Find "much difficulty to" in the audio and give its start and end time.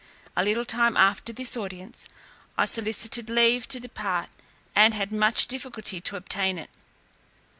5.11-6.15